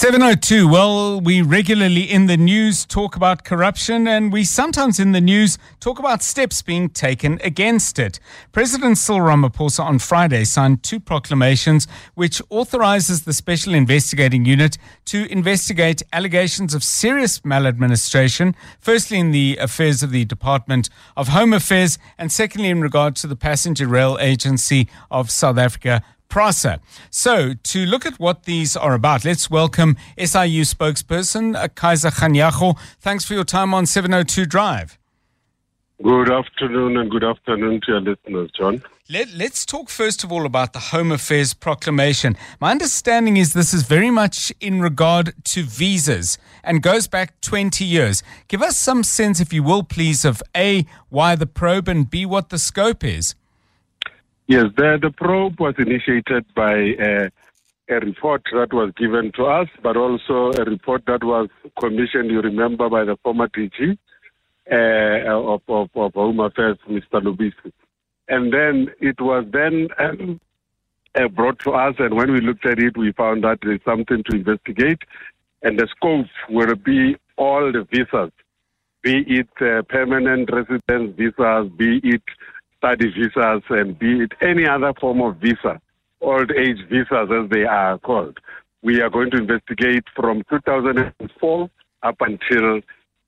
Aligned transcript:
702. 0.00 0.66
Well, 0.66 1.20
we 1.20 1.42
regularly 1.42 2.10
in 2.10 2.24
the 2.24 2.38
news 2.38 2.86
talk 2.86 3.16
about 3.16 3.44
corruption, 3.44 4.08
and 4.08 4.32
we 4.32 4.44
sometimes 4.44 4.98
in 4.98 5.12
the 5.12 5.20
news 5.20 5.58
talk 5.78 5.98
about 5.98 6.22
steps 6.22 6.62
being 6.62 6.88
taken 6.88 7.38
against 7.44 7.98
it. 7.98 8.18
President 8.50 8.96
Cyril 8.96 9.28
Ramaphosa 9.28 9.84
on 9.84 9.98
Friday 9.98 10.44
signed 10.44 10.82
two 10.82 11.00
proclamations 11.00 11.86
which 12.14 12.40
authorizes 12.48 13.24
the 13.24 13.34
Special 13.34 13.74
Investigating 13.74 14.46
Unit 14.46 14.78
to 15.04 15.30
investigate 15.30 16.02
allegations 16.14 16.72
of 16.72 16.82
serious 16.82 17.44
maladministration, 17.44 18.56
firstly 18.78 19.18
in 19.18 19.32
the 19.32 19.58
affairs 19.58 20.02
of 20.02 20.12
the 20.12 20.24
Department 20.24 20.88
of 21.14 21.28
Home 21.28 21.52
Affairs, 21.52 21.98
and 22.16 22.32
secondly 22.32 22.70
in 22.70 22.80
regard 22.80 23.16
to 23.16 23.26
the 23.26 23.36
Passenger 23.36 23.86
Rail 23.86 24.16
Agency 24.18 24.88
of 25.10 25.30
South 25.30 25.58
Africa, 25.58 26.02
PRASA. 26.30 26.80
So, 27.10 27.52
to 27.52 27.84
look 27.84 28.06
at 28.06 28.18
what 28.18 28.44
these 28.44 28.76
are 28.76 28.94
about, 28.94 29.24
let's 29.24 29.50
welcome 29.50 29.96
SIU 30.16 30.62
spokesperson 30.62 31.56
uh, 31.56 31.68
Kaizer 31.68 32.10
Kganyago. 32.10 32.78
Thanks 33.00 33.24
for 33.26 33.34
your 33.34 33.44
time 33.44 33.74
on 33.74 33.84
702 33.84 34.46
Drive. 34.46 34.96
Good 36.02 36.32
afternoon 36.32 36.96
and 36.96 37.10
good 37.10 37.24
afternoon 37.24 37.82
to 37.82 37.92
your 37.92 38.00
listeners, 38.00 38.50
John. 38.56 38.82
Let, 39.10 39.28
us 39.38 39.66
talk 39.66 39.90
first 39.90 40.24
of 40.24 40.32
all 40.32 40.46
about 40.46 40.72
the 40.72 40.78
Home 40.78 41.12
Affairs 41.12 41.52
Proclamation. 41.52 42.36
My 42.58 42.70
understanding 42.70 43.36
is 43.36 43.52
this 43.52 43.74
is 43.74 43.82
very 43.82 44.10
much 44.10 44.50
in 44.60 44.80
regard 44.80 45.34
to 45.46 45.62
visas 45.64 46.38
and 46.64 46.80
goes 46.80 47.06
back 47.06 47.38
20 47.42 47.84
years. 47.84 48.22
Give 48.48 48.62
us 48.62 48.78
some 48.78 49.02
sense, 49.02 49.40
if 49.40 49.52
you 49.52 49.62
will, 49.62 49.82
please, 49.82 50.24
of 50.24 50.42
A, 50.56 50.86
why 51.10 51.34
the 51.34 51.46
probe, 51.46 51.88
and 51.88 52.08
B, 52.08 52.24
what 52.24 52.48
the 52.48 52.58
scope 52.58 53.04
is. 53.04 53.34
Yes, 54.50 54.64
the, 54.76 54.98
the 55.00 55.12
probe 55.12 55.60
was 55.60 55.76
initiated 55.78 56.44
by 56.56 56.74
a 56.74 58.00
report 58.00 58.42
that 58.52 58.72
was 58.72 58.92
given 58.96 59.30
to 59.36 59.44
us, 59.44 59.68
but 59.80 59.96
also 59.96 60.50
a 60.60 60.64
report 60.64 61.04
that 61.06 61.22
was 61.22 61.48
commissioned, 61.78 62.32
you 62.32 62.40
remember, 62.40 62.88
by 62.88 63.04
the 63.04 63.16
former 63.22 63.46
DG 63.46 63.96
uh, 64.72 65.30
of, 65.30 65.62
of, 65.68 65.90
of, 65.94 66.14
Home 66.14 66.40
Affairs, 66.40 66.78
Mr. 66.88 67.22
Lubisi. 67.22 67.70
And 68.26 68.52
then 68.52 68.88
it 69.00 69.20
was 69.20 69.44
then 69.52 69.86
um, 70.00 70.40
uh, 71.14 71.28
brought 71.28 71.60
to 71.60 71.70
us, 71.70 71.94
and 72.00 72.16
when 72.16 72.32
we 72.32 72.40
looked 72.40 72.66
at 72.66 72.80
it, 72.80 72.96
we 72.96 73.12
found 73.12 73.44
that 73.44 73.60
there's 73.62 73.84
something 73.84 74.24
to 74.30 74.36
investigate, 74.36 75.02
and 75.62 75.78
the 75.78 75.86
scope 75.96 76.26
will 76.48 76.74
be 76.74 77.16
all 77.36 77.70
the 77.70 77.86
visas, 77.92 78.32
be 79.04 79.24
it 79.28 79.48
uh, 79.60 79.82
permanent 79.82 80.50
residence 80.52 81.14
visas, 81.16 81.70
be 81.76 82.00
it 82.02 82.22
study 82.80 83.12
visas 83.12 83.62
and 83.68 83.98
be 83.98 84.22
it 84.22 84.32
any 84.40 84.66
other 84.66 84.92
form 84.98 85.20
of 85.20 85.36
visa, 85.36 85.80
old 86.22 86.50
age 86.50 86.78
visas 86.88 87.28
as 87.30 87.50
they 87.50 87.64
are 87.64 87.98
called. 87.98 88.38
We 88.82 89.02
are 89.02 89.10
going 89.10 89.30
to 89.32 89.36
investigate 89.36 90.04
from 90.16 90.42
2004 90.48 91.70
up 92.02 92.16
until 92.20 92.80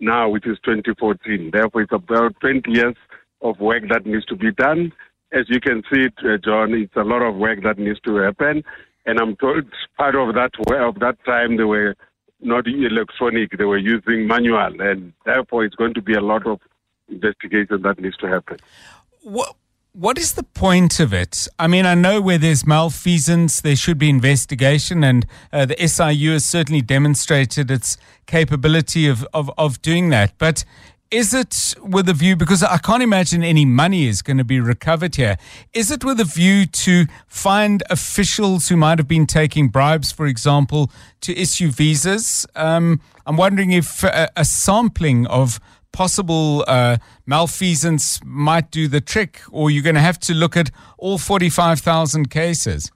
now, 0.00 0.30
which 0.30 0.46
is 0.46 0.58
2014. 0.64 1.50
Therefore, 1.52 1.82
it's 1.82 1.92
about 1.92 2.40
20 2.40 2.70
years 2.70 2.96
of 3.42 3.60
work 3.60 3.82
that 3.90 4.06
needs 4.06 4.24
to 4.26 4.36
be 4.36 4.50
done. 4.52 4.92
As 5.32 5.44
you 5.48 5.60
can 5.60 5.82
see, 5.92 6.06
uh, 6.06 6.38
John, 6.38 6.72
it's 6.72 6.96
a 6.96 7.02
lot 7.02 7.20
of 7.20 7.36
work 7.36 7.62
that 7.64 7.78
needs 7.78 8.00
to 8.00 8.16
happen. 8.16 8.64
And 9.04 9.18
I'm 9.20 9.36
told 9.36 9.64
part 9.98 10.14
of 10.14 10.34
that 10.34 10.52
of 10.80 10.94
that 11.00 11.22
time 11.26 11.58
they 11.58 11.64
were 11.64 11.94
not 12.40 12.66
electronic; 12.66 13.58
they 13.58 13.64
were 13.64 13.76
using 13.76 14.26
manual, 14.26 14.80
and 14.80 15.12
therefore 15.26 15.66
it's 15.66 15.74
going 15.74 15.92
to 15.94 16.00
be 16.00 16.14
a 16.14 16.22
lot 16.22 16.46
of 16.46 16.60
investigation 17.10 17.82
that 17.82 18.00
needs 18.00 18.16
to 18.16 18.26
happen 18.26 18.56
what 19.24 19.56
what 19.92 20.18
is 20.18 20.32
the 20.32 20.42
point 20.42 20.98
of 20.98 21.12
it? 21.14 21.46
I 21.56 21.68
mean, 21.68 21.86
I 21.86 21.94
know 21.94 22.20
where 22.20 22.36
there's 22.36 22.66
malfeasance, 22.66 23.60
there 23.60 23.76
should 23.76 23.96
be 23.96 24.10
investigation, 24.10 25.04
and 25.04 25.24
uh, 25.52 25.66
the 25.66 25.76
SIU 25.86 26.32
has 26.32 26.44
certainly 26.44 26.82
demonstrated 26.82 27.70
its 27.70 27.96
capability 28.26 29.06
of, 29.06 29.24
of, 29.32 29.52
of 29.56 29.80
doing 29.82 30.08
that. 30.08 30.36
But 30.36 30.64
is 31.12 31.32
it 31.32 31.76
with 31.80 32.08
a 32.08 32.12
view, 32.12 32.34
because 32.34 32.64
I 32.64 32.78
can't 32.78 33.04
imagine 33.04 33.44
any 33.44 33.64
money 33.64 34.08
is 34.08 34.20
going 34.20 34.38
to 34.38 34.44
be 34.44 34.58
recovered 34.58 35.14
here, 35.14 35.36
is 35.72 35.92
it 35.92 36.04
with 36.04 36.18
a 36.18 36.24
view 36.24 36.66
to 36.66 37.06
find 37.28 37.84
officials 37.88 38.70
who 38.70 38.76
might 38.76 38.98
have 38.98 39.06
been 39.06 39.26
taking 39.26 39.68
bribes, 39.68 40.10
for 40.10 40.26
example, 40.26 40.90
to 41.20 41.32
issue 41.40 41.70
visas? 41.70 42.48
Um, 42.56 43.00
I'm 43.26 43.36
wondering 43.36 43.70
if 43.70 44.02
a, 44.02 44.28
a 44.34 44.44
sampling 44.44 45.28
of 45.28 45.60
possible 45.94 46.64
uh, 46.66 46.98
malfeasance 47.24 48.20
might 48.24 48.70
do 48.70 48.88
the 48.88 49.00
trick, 49.00 49.40
or 49.50 49.70
you're 49.70 49.82
going 49.82 49.94
to 49.94 50.02
have 50.02 50.18
to 50.18 50.34
look 50.34 50.56
at 50.56 50.70
all 50.98 51.16
45,000 51.16 52.30
cases? 52.30 52.90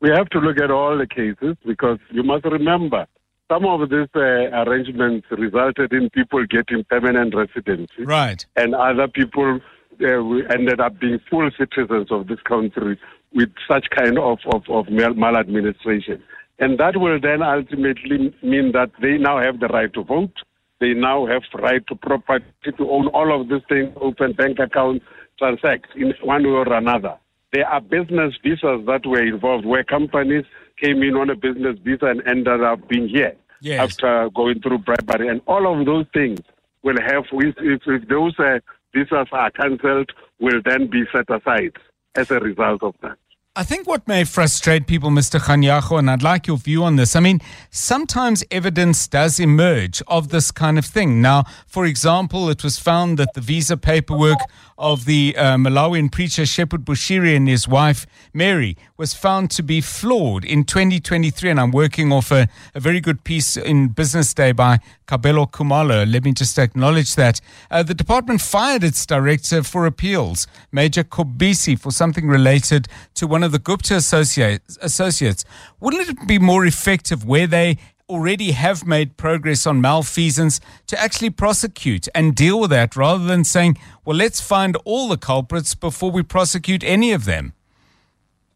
We 0.00 0.10
have 0.10 0.28
to 0.28 0.38
look 0.38 0.60
at 0.60 0.70
all 0.70 0.96
the 0.96 1.06
cases 1.06 1.56
because 1.66 1.98
you 2.10 2.22
must 2.22 2.44
remember 2.44 3.06
some 3.50 3.64
of 3.66 3.88
these 3.90 4.08
uh, 4.14 4.20
arrangements 4.20 5.26
resulted 5.30 5.92
in 5.92 6.08
people 6.10 6.46
getting 6.46 6.84
permanent 6.84 7.34
residency. 7.34 8.04
Right. 8.04 8.46
And 8.54 8.74
other 8.74 9.08
people 9.08 9.58
uh, 10.00 10.06
ended 10.54 10.80
up 10.80 11.00
being 11.00 11.18
full 11.28 11.50
citizens 11.58 12.12
of 12.12 12.28
this 12.28 12.40
country 12.42 12.98
with 13.32 13.50
such 13.68 13.86
kind 13.90 14.18
of, 14.18 14.38
of, 14.52 14.62
of 14.68 14.88
maladministration. 14.88 16.22
And 16.58 16.78
that 16.78 16.98
will 16.98 17.18
then 17.18 17.42
ultimately 17.42 18.34
mean 18.42 18.72
that 18.72 18.90
they 19.00 19.16
now 19.16 19.40
have 19.40 19.60
the 19.60 19.68
right 19.68 19.92
to 19.94 20.04
vote 20.04 20.34
they 20.80 20.94
now 20.94 21.26
have 21.26 21.42
right 21.54 21.86
to 21.88 21.94
property, 21.94 22.44
to 22.76 22.90
own 22.90 23.08
all 23.08 23.38
of 23.38 23.48
these 23.48 23.62
things, 23.68 23.92
open 24.00 24.32
bank 24.32 24.58
accounts, 24.58 25.04
transact 25.38 25.86
in 25.94 26.14
one 26.22 26.42
way 26.44 26.50
or 26.50 26.72
another. 26.72 27.16
There 27.52 27.66
are 27.66 27.80
business 27.80 28.34
visas 28.42 28.86
that 28.86 29.02
were 29.04 29.22
involved 29.22 29.66
where 29.66 29.84
companies 29.84 30.44
came 30.80 31.02
in 31.02 31.14
on 31.14 31.30
a 31.30 31.36
business 31.36 31.78
visa 31.84 32.06
and 32.06 32.22
ended 32.26 32.62
up 32.62 32.88
being 32.88 33.08
here 33.08 33.34
yes. 33.60 33.80
after 33.80 34.30
going 34.34 34.60
through 34.60 34.78
bribery. 34.78 35.28
And 35.28 35.40
all 35.46 35.66
of 35.80 35.84
those 35.84 36.06
things 36.14 36.40
will 36.82 37.00
have, 37.00 37.24
if, 37.32 37.82
if 37.86 38.08
those 38.08 38.38
uh, 38.38 38.60
visas 38.94 39.26
are 39.32 39.50
cancelled, 39.50 40.12
will 40.38 40.62
then 40.64 40.88
be 40.88 41.04
set 41.12 41.28
aside 41.28 41.76
as 42.14 42.30
a 42.30 42.40
result 42.40 42.82
of 42.82 42.94
that. 43.02 43.18
I 43.56 43.64
think 43.64 43.88
what 43.88 44.06
may 44.06 44.22
frustrate 44.22 44.86
people, 44.86 45.10
Mr. 45.10 45.40
Kganyago, 45.40 45.98
and 45.98 46.08
I'd 46.08 46.22
like 46.22 46.46
your 46.46 46.56
view 46.56 46.84
on 46.84 46.94
this. 46.94 47.16
I 47.16 47.20
mean, 47.20 47.40
sometimes 47.70 48.44
evidence 48.52 49.08
does 49.08 49.40
emerge 49.40 50.00
of 50.06 50.28
this 50.28 50.52
kind 50.52 50.78
of 50.78 50.84
thing. 50.84 51.20
Now, 51.20 51.42
for 51.66 51.84
example, 51.84 52.48
it 52.48 52.62
was 52.62 52.78
found 52.78 53.18
that 53.18 53.34
the 53.34 53.40
visa 53.40 53.76
paperwork 53.76 54.38
of 54.80 55.04
the 55.04 55.36
uh, 55.36 55.56
Malawian 55.56 56.10
preacher 56.10 56.46
Shepherd 56.46 56.86
Bushiri 56.86 57.36
and 57.36 57.46
his 57.46 57.68
wife 57.68 58.06
Mary 58.32 58.78
was 58.96 59.12
found 59.12 59.50
to 59.50 59.62
be 59.62 59.82
flawed 59.82 60.42
in 60.42 60.64
2023. 60.64 61.50
And 61.50 61.60
I'm 61.60 61.70
working 61.70 62.10
off 62.10 62.32
a, 62.32 62.48
a 62.74 62.80
very 62.80 62.98
good 62.98 63.22
piece 63.22 63.58
in 63.58 63.88
Business 63.88 64.32
Day 64.32 64.52
by 64.52 64.78
Kabelo 65.06 65.50
Khumalo. 65.50 66.10
Let 66.10 66.24
me 66.24 66.32
just 66.32 66.58
acknowledge 66.58 67.14
that. 67.16 67.42
Uh, 67.70 67.82
the 67.82 67.92
department 67.92 68.40
fired 68.40 68.82
its 68.82 69.04
director 69.04 69.62
for 69.62 69.84
appeals, 69.84 70.46
Major 70.72 71.04
Kobisi, 71.04 71.78
for 71.78 71.92
something 71.92 72.26
related 72.26 72.88
to 73.14 73.26
one 73.26 73.42
of 73.42 73.52
the 73.52 73.58
Gupta 73.58 73.96
associates. 73.96 75.44
Wouldn't 75.78 76.08
it 76.08 76.26
be 76.26 76.38
more 76.38 76.64
effective 76.64 77.26
where 77.26 77.46
they 77.46 77.76
already 78.10 78.50
have 78.50 78.86
made 78.86 79.16
progress 79.16 79.66
on 79.66 79.80
malfeasance 79.80 80.60
to 80.88 81.00
actually 81.00 81.30
prosecute 81.30 82.08
and 82.14 82.34
deal 82.34 82.60
with 82.60 82.70
that 82.70 82.96
rather 82.96 83.24
than 83.24 83.44
saying, 83.44 83.78
well, 84.04 84.16
let's 84.16 84.40
find 84.40 84.76
all 84.84 85.08
the 85.08 85.16
culprits 85.16 85.74
before 85.74 86.10
we 86.10 86.22
prosecute 86.22 86.82
any 86.84 87.12
of 87.12 87.24
them? 87.24 87.54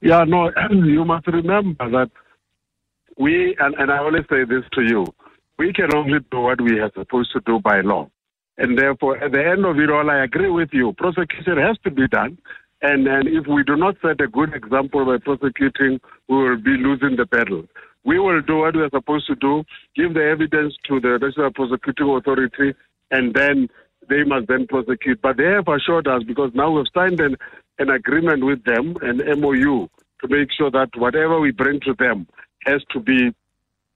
Yeah, 0.00 0.24
no, 0.24 0.52
you 0.70 1.04
must 1.04 1.26
remember 1.26 1.90
that 1.90 2.10
we, 3.16 3.56
and, 3.58 3.74
and 3.74 3.90
I 3.90 3.98
always 3.98 4.24
say 4.30 4.44
this 4.44 4.64
to 4.74 4.82
you, 4.82 5.06
we 5.58 5.72
can 5.72 5.94
only 5.94 6.18
do 6.30 6.40
what 6.40 6.60
we 6.60 6.78
are 6.78 6.92
supposed 6.94 7.32
to 7.32 7.40
do 7.44 7.58
by 7.58 7.80
law. 7.80 8.08
And 8.58 8.78
therefore, 8.78 9.18
at 9.18 9.32
the 9.32 9.44
end 9.44 9.64
of 9.64 9.78
it 9.78 9.90
all, 9.90 10.10
I 10.10 10.24
agree 10.24 10.50
with 10.50 10.70
you. 10.72 10.92
Prosecution 10.92 11.58
has 11.58 11.76
to 11.84 11.90
be 11.90 12.06
done. 12.08 12.38
And, 12.82 13.06
and 13.08 13.26
if 13.26 13.46
we 13.46 13.64
do 13.64 13.76
not 13.76 13.96
set 14.02 14.20
a 14.20 14.28
good 14.28 14.54
example 14.54 15.04
by 15.04 15.18
prosecuting, 15.18 16.00
we 16.28 16.36
will 16.36 16.56
be 16.56 16.76
losing 16.76 17.16
the 17.16 17.26
battle. 17.26 17.64
We 18.04 18.18
will 18.18 18.40
do 18.42 18.58
what 18.58 18.76
we 18.76 18.82
are 18.82 18.90
supposed 18.90 19.26
to 19.26 19.34
do, 19.34 19.64
give 19.96 20.14
the 20.14 20.24
evidence 20.24 20.74
to 20.88 21.00
the 21.00 21.18
National 21.20 21.52
Prosecuting 21.52 22.08
Authority, 22.08 22.74
and 23.10 23.34
then 23.34 23.68
they 24.08 24.24
must 24.24 24.48
then 24.48 24.66
prosecute. 24.66 25.20
But 25.20 25.36
they 25.36 25.44
have 25.44 25.68
assured 25.68 26.08
us 26.08 26.22
because 26.22 26.50
now 26.54 26.70
we've 26.70 26.86
signed 26.94 27.20
an, 27.20 27.36
an 27.78 27.90
agreement 27.90 28.44
with 28.44 28.64
them, 28.64 28.96
an 29.02 29.18
MOU, 29.40 29.88
to 30.20 30.28
make 30.28 30.48
sure 30.56 30.70
that 30.70 30.90
whatever 30.96 31.40
we 31.40 31.50
bring 31.50 31.80
to 31.80 31.94
them 31.98 32.26
has 32.64 32.82
to 32.92 33.00
be 33.00 33.34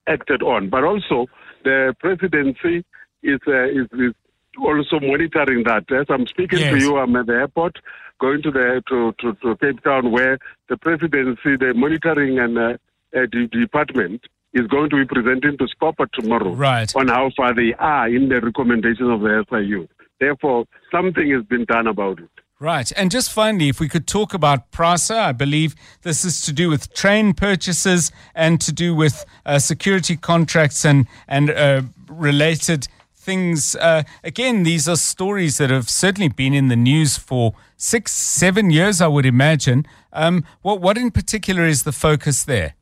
acted 0.07 0.43
on. 0.43 0.69
But 0.69 0.85
also, 0.85 1.27
the 1.65 1.95
presidency 1.99 2.85
is, 3.23 3.41
uh, 3.47 3.65
is, 3.69 3.87
is 3.93 4.15
also 4.61 5.01
monitoring 5.01 5.65
that. 5.65 5.91
As 5.93 6.07
I'm 6.09 6.27
speaking 6.27 6.59
yes. 6.59 6.73
to 6.73 6.79
you, 6.79 6.97
I'm 6.99 7.15
at 7.17 7.27
the 7.27 7.35
airport, 7.35 7.79
going 8.21 8.43
to 8.43 8.51
the 8.51 8.83
to, 8.89 9.15
to, 9.21 9.35
to 9.43 9.57
Cape 9.57 9.83
Town, 9.83 10.13
where 10.13 10.39
the 10.69 10.77
presidency, 10.77 11.57
the 11.57 11.73
monitoring 11.75 12.39
and 12.39 12.59
uh, 12.59 12.77
uh, 13.17 13.27
the 13.33 13.49
department 13.53 14.23
is 14.55 14.67
going 14.67 14.91
to 14.91 14.97
be 14.97 15.07
presenting 15.07 15.57
to 15.59 15.67
SCOPA 15.67 16.11
tomorrow 16.13 16.53
right. 16.53 16.95
on 16.95 17.09
how 17.09 17.31
far 17.37 17.55
they 17.55 17.75
are 17.79 18.09
in 18.09 18.29
the 18.29 18.41
recommendations 18.41 19.11
of 19.11 19.21
the 19.21 19.45
SIU. 19.51 19.89
Therefore, 20.21 20.67
something 20.91 21.31
has 21.31 21.43
been 21.45 21.65
done 21.65 21.87
about 21.87 22.21
it. 22.21 22.29
Right. 22.61 22.93
And 22.97 23.11
just 23.11 23.33
finally, 23.33 23.69
if 23.69 23.81
we 23.81 23.89
could 23.89 24.07
talk 24.07 24.35
about 24.35 24.71
PRASA, 24.71 25.17
I 25.17 25.33
believe 25.33 25.75
this 26.03 26.25
is 26.25 26.41
to 26.43 26.53
do 26.53 26.69
with 26.69 26.95
train 26.95 27.35
purchases 27.35 28.13
and 28.37 28.61
to 28.61 28.73
do 28.73 28.95
with 28.95 29.25
uh, 29.45 29.59
security 29.59 30.17
contracts 30.17 30.85
and, 30.85 31.09
and 31.27 31.51
uh, 31.51 31.83
related 32.09 32.87
things. 33.17 33.75
Uh, 33.75 34.05
again, 34.23 34.63
these 34.63 34.89
are 34.89 34.95
stories 34.95 35.59
that 35.59 35.71
have 35.71 35.89
certainly 35.91 36.29
been 36.29 36.55
in 36.55 36.69
the 36.69 36.77
news 36.77 37.17
for 37.19 37.55
six, 37.77 38.13
seven 38.13 38.71
years, 38.71 39.01
I 39.01 39.09
would 39.09 39.27
imagine. 39.27 39.85
Um, 40.13 40.45
what, 40.61 40.81
what 40.81 40.97
in 40.97 41.11
particular 41.11 41.65
is 41.65 41.83
the 41.83 41.91
focus 41.91 42.45
there? 42.45 42.75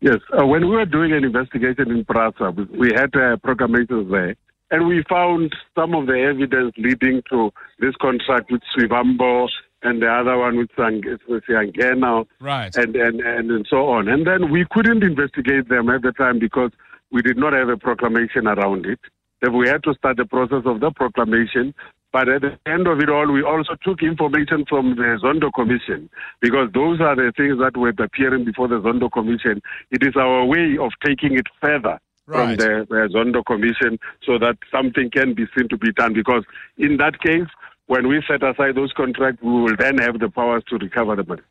Yes, 0.00 0.18
uh, 0.38 0.46
when 0.46 0.68
we 0.68 0.76
were 0.76 0.86
doing 0.86 1.12
an 1.12 1.24
investigation 1.24 1.90
in 1.90 2.04
Prasa, 2.04 2.54
we 2.70 2.92
had 2.94 3.14
uh, 3.16 3.36
proclamations 3.38 4.10
there, 4.10 4.36
and 4.70 4.86
we 4.86 5.02
found 5.08 5.54
some 5.74 5.94
of 5.94 6.06
the 6.06 6.18
evidence 6.20 6.72
leading 6.76 7.22
to 7.30 7.50
this 7.80 7.96
contract 8.00 8.50
with 8.52 8.62
Swifambo 8.76 9.48
and 9.82 10.02
the 10.02 10.08
other 10.08 10.36
one 10.38 10.56
with 10.56 10.70
Siyangena, 10.70 12.26
right. 12.40 12.74
and, 12.76 12.94
and, 12.96 13.20
and, 13.20 13.50
and 13.50 13.66
so 13.68 13.88
on. 13.88 14.08
And 14.08 14.26
then 14.26 14.50
we 14.50 14.66
couldn't 14.70 15.02
investigate 15.02 15.68
them 15.68 15.88
at 15.88 16.02
the 16.02 16.12
time 16.12 16.38
because 16.38 16.70
we 17.10 17.22
did 17.22 17.36
not 17.36 17.52
have 17.52 17.68
a 17.68 17.76
proclamation 17.76 18.46
around 18.46 18.86
it. 18.86 19.00
Then 19.40 19.56
we 19.56 19.68
had 19.68 19.82
to 19.84 19.94
start 19.94 20.16
the 20.16 20.24
process 20.26 20.62
of 20.64 20.80
the 20.80 20.90
proclamation. 20.90 21.74
But 22.12 22.28
at 22.28 22.40
the 22.40 22.58
end 22.66 22.86
of 22.86 23.00
it 23.00 23.10
all, 23.10 23.30
we 23.30 23.42
also 23.42 23.74
took 23.84 24.02
information 24.02 24.64
from 24.66 24.96
the 24.96 25.18
Zondo 25.22 25.52
Commission 25.52 26.08
because 26.40 26.70
those 26.72 27.00
are 27.00 27.14
the 27.14 27.32
things 27.36 27.58
that 27.58 27.76
were 27.76 27.90
appearing 27.90 28.44
before 28.44 28.68
the 28.68 28.80
Zondo 28.80 29.12
Commission. 29.12 29.60
It 29.90 30.02
is 30.02 30.16
our 30.16 30.44
way 30.44 30.78
of 30.80 30.92
taking 31.04 31.36
it 31.36 31.46
further 31.60 32.00
right. 32.26 32.58
from 32.58 32.66
the, 32.66 32.86
the 32.88 33.08
Zondo 33.14 33.44
Commission 33.44 33.98
so 34.24 34.38
that 34.38 34.56
something 34.72 35.10
can 35.10 35.34
be 35.34 35.46
seen 35.56 35.68
to 35.68 35.76
be 35.76 35.92
done. 35.92 36.14
Because 36.14 36.44
in 36.78 36.96
that 36.96 37.20
case, 37.20 37.48
when 37.88 38.08
we 38.08 38.22
set 38.26 38.42
aside 38.42 38.74
those 38.74 38.92
contracts, 38.94 39.42
we 39.42 39.50
will 39.50 39.76
then 39.78 39.98
have 39.98 40.18
the 40.18 40.30
powers 40.30 40.62
to 40.68 40.76
recover 40.76 41.16
the 41.16 41.24
money. 41.24 41.42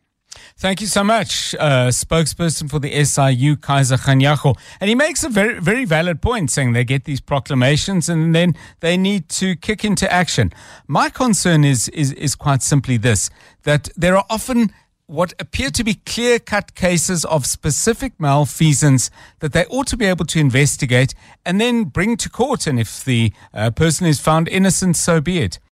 Thank 0.58 0.82
you 0.82 0.88
so 0.88 1.04
much, 1.04 1.56
uh, 1.60 1.88
spokesperson 1.88 2.70
for 2.70 2.80
the 2.80 2.92
SIU, 3.04 3.56
Kaizer 3.56 3.98
Kganyago. 3.98 4.58
And 4.80 4.90
he 4.90 4.96
makes 4.96 5.24
a 5.24 5.30
very, 5.30 5.60
very 5.60 5.86
valid 5.86 6.22
point, 6.22 6.52
saying 6.52 6.74
they 6.74 6.84
get 6.84 7.04
these 7.06 7.22
proclamations 7.22 8.10
and 8.10 8.34
then 8.34 8.56
they 8.80 8.98
need 8.98 9.30
to 9.30 9.56
kick 9.56 9.86
into 9.86 10.12
action. 10.12 10.52
My 10.88 11.10
concern 11.10 11.64
is, 11.64 11.90
is, 11.90 12.12
is 12.14 12.36
quite 12.36 12.64
simply 12.64 12.98
this 12.98 13.30
that 13.64 13.90
there 13.96 14.16
are 14.16 14.26
often 14.30 14.72
what 15.08 15.34
appear 15.40 15.70
to 15.70 15.84
be 15.86 15.94
clear 15.94 16.38
cut 16.38 16.76
cases 16.76 17.24
of 17.26 17.46
specific 17.46 18.20
malfeasance 18.20 19.10
that 19.40 19.54
they 19.54 19.66
ought 19.68 19.88
to 19.88 19.96
be 19.96 20.06
able 20.06 20.26
to 20.26 20.40
investigate 20.40 21.14
and 21.46 21.62
then 21.62 21.86
bring 21.86 22.18
to 22.18 22.30
court. 22.30 22.68
And 22.68 22.78
if 22.78 23.06
the 23.06 23.32
uh, 23.54 23.72
person 23.72 24.06
is 24.06 24.20
found 24.20 24.50
innocent, 24.50 24.98
so 24.98 25.22
be 25.22 25.40
it. 25.40 25.60